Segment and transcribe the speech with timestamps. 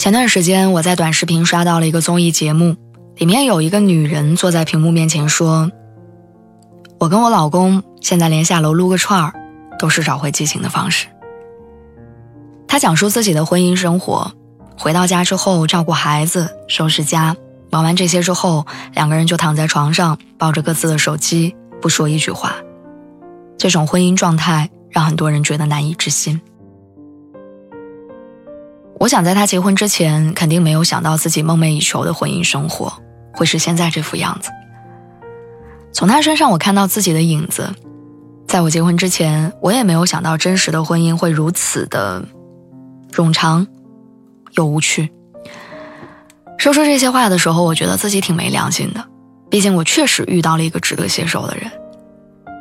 [0.00, 2.74] 前段时间，我在短视频刷到了一个综艺节目，
[3.16, 5.70] 里面有一个女人坐在屏幕面前说
[6.98, 9.34] ：“我跟我老公现在连下楼撸个串儿，
[9.78, 11.06] 都是找回激情的方式。”
[12.66, 14.32] 她讲述自己的婚姻生活，
[14.78, 17.36] 回到家之后照顾孩子、收拾家，
[17.70, 22.54] 忙完这些之后，两个人就躺在床上抱着各自的手机，不说一句话。
[23.58, 26.40] 这种婚姻状态让很多人觉得难以置信。
[29.00, 32.92] 我想在他结婚之前，肯定没有想到自己梦寐以求的婚姻生活
[33.32, 34.50] 会是现在这副样子。
[35.90, 37.74] 从他身上，我看到自己的影子。
[38.46, 42.22] 在我结婚之前，我也没有想到真实的婚姻会如此的
[43.10, 43.66] 冗长
[44.52, 45.10] 又无趣。
[46.58, 49.02] 说出这些话的时候，我觉得自己挺没良心的。
[49.48, 51.70] 毕竟我确实遇到了一个值得携手的人，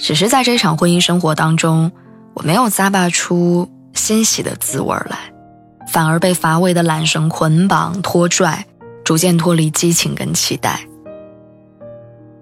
[0.00, 1.92] 只是在这场婚姻生活当中，
[2.34, 5.32] 我没有咂巴出欣喜的滋味来。
[5.88, 8.66] 反而被乏味的懒绳捆绑拖拽，
[9.04, 10.80] 逐渐脱离激情跟期待。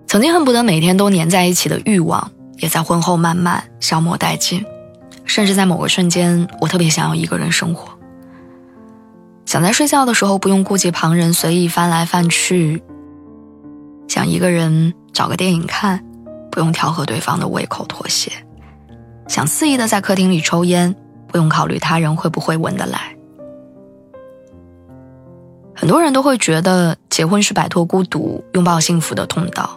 [0.07, 4.65] 曾经恨不得每天都黏在一起的欲望，也在婚后慢慢消磨殆尽。
[5.25, 7.89] 甚至在某个瞬间，我特别想要一个人生活，
[9.47, 12.83] 想在睡觉的时候不用顾及旁人，随意翻来翻去；
[14.09, 16.05] 想一个人找个电影看，
[16.51, 18.31] 不用调和对方的胃口妥协；
[19.29, 20.95] 想肆意的在客厅里抽烟，
[21.29, 23.17] 不用考虑他人会不会闻得来。
[25.83, 29.69] 很多人都会觉得结婚是摆脱孤独、拥抱幸福的通道，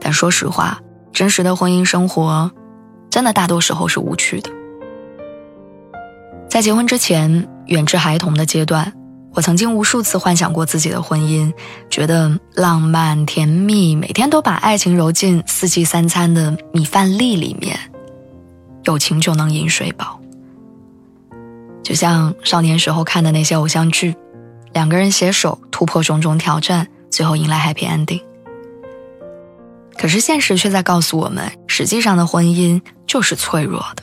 [0.00, 0.80] 但说实话，
[1.12, 2.50] 真实的婚姻生活，
[3.08, 4.50] 真的大多时候是无趣的。
[6.50, 8.92] 在结婚之前，远至孩童的阶段，
[9.34, 11.52] 我曾经无数次幻想过自己的婚姻，
[11.88, 17.78] 觉得浪漫甜蜜，每天都把爱情揉进四季三餐的米饭粒里面，
[18.82, 20.18] 有情就能饮水饱。
[21.84, 24.16] 就像少年时候看的那些偶像剧。
[24.72, 28.22] 两个人携手突破种种挑战，最后迎来 happy ending。
[29.96, 34.02] 可是现实却在告诉我们，实际上的婚姻就是脆弱的。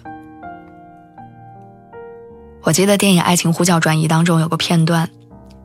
[2.61, 5.09] 我记得电影《爱情呼叫转移》当中有个片段，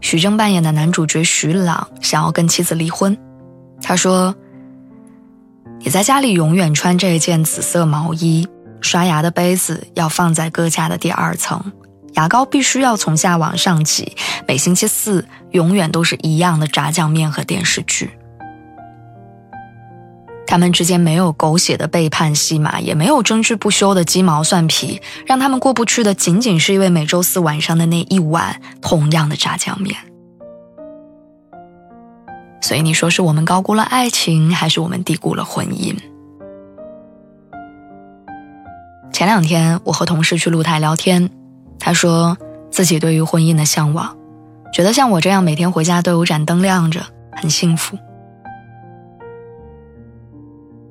[0.00, 3.16] 徐峥扮演的男主角徐朗想要跟妻子离婚，
[3.82, 4.34] 他说
[5.80, 8.48] ：“你在家里永远穿这件紫色毛衣，
[8.80, 11.72] 刷牙的杯子要放在搁架的第二层。”
[12.14, 14.16] 牙膏必须要从下往上挤，
[14.46, 18.10] 每星期四永远都是一样的炸酱面和电视剧。
[20.46, 29.96] 他们之间没有狗血的背叛戏码，也没有争执不休的鸡毛蒜皮，让他们过不去的仅仅是因为每周四晚上的那一碗同样的炸酱面。
[32.60, 35.96] 所以你说是我们高估了爱情，还是我们低估了婚姻？
[39.12, 41.30] 前两天我和同事去露台聊天。
[41.84, 42.38] 他说
[42.70, 44.16] 自己对于婚姻的向往，
[44.72, 47.98] 觉得像我这样每天回家都有盏灯亮着，很幸福。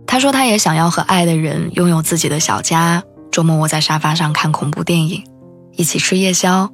[0.06, 5.24] 他说他也想要和爱的人拥有自己的小家，周末窝在沙发上看恐怖电影，
[5.72, 6.70] 一起吃夜宵，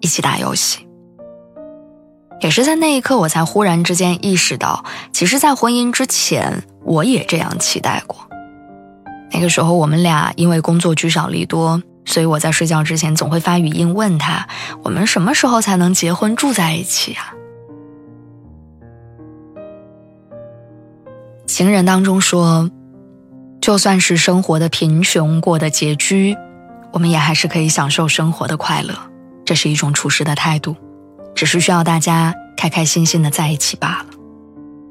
[0.00, 0.88] 一起打游戏。
[2.40, 8.18] 也是在那一刻，我才忽然之间意识到，其实，在婚姻之前，我也这样期待过。
[9.30, 11.80] 那个时候，我们俩因为工作聚少离多。
[12.10, 14.48] 所以我在睡觉之前总会发语音问他
[14.82, 17.32] ：“我们什么时候才能结婚住在一起啊？”
[21.46, 22.68] 情人当中说
[23.62, 26.36] ：“就算是生活的贫穷，过得拮据，
[26.92, 28.92] 我们也还是可以享受生活的快乐。
[29.44, 30.74] 这是一种处事的态度，
[31.36, 34.06] 只是需要大家开开心心的在一起罢了。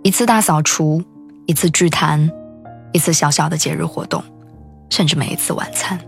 [0.03, 1.03] 一次大扫除，
[1.47, 2.31] 一次聚谈，
[2.93, 4.23] 一次小小的节日活动，
[4.89, 5.99] 甚至每一次晚餐。”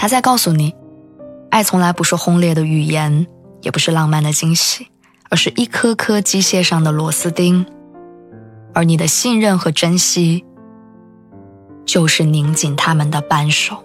[0.00, 0.76] 他在告诉你，
[1.50, 3.26] 爱从来不是轰烈的语言，
[3.62, 4.86] 也不是浪漫的惊喜，
[5.28, 7.66] 而是一颗颗机械上的螺丝钉，
[8.72, 10.44] 而你的信任和珍惜，
[11.84, 13.84] 就是拧紧他们的扳手。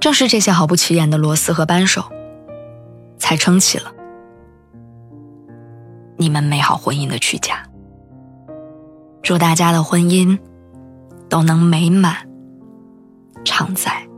[0.00, 2.02] 正是这些毫不起眼的螺丝和扳手，
[3.18, 3.92] 才撑起了
[6.16, 7.62] 你们美好婚姻的躯架。
[9.22, 10.36] 祝大家的婚姻
[11.28, 12.16] 都能美满
[13.44, 14.11] 常在。